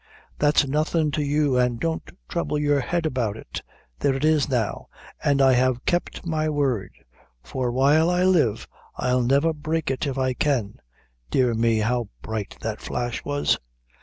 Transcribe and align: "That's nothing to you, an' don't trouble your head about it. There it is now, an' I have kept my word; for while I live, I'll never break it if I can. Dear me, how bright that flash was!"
"That's 0.39 0.65
nothing 0.67 1.11
to 1.11 1.21
you, 1.21 1.59
an' 1.59 1.75
don't 1.77 2.01
trouble 2.27 2.57
your 2.57 2.79
head 2.79 3.05
about 3.05 3.37
it. 3.37 3.61
There 3.99 4.15
it 4.15 4.25
is 4.25 4.49
now, 4.49 4.87
an' 5.23 5.41
I 5.41 5.53
have 5.53 5.85
kept 5.85 6.25
my 6.25 6.49
word; 6.49 6.91
for 7.43 7.71
while 7.71 8.09
I 8.09 8.23
live, 8.23 8.67
I'll 8.95 9.21
never 9.21 9.53
break 9.53 9.91
it 9.91 10.07
if 10.07 10.17
I 10.17 10.33
can. 10.33 10.79
Dear 11.29 11.53
me, 11.53 11.77
how 11.81 12.09
bright 12.23 12.57
that 12.61 12.81
flash 12.81 13.23
was!" 13.23 13.59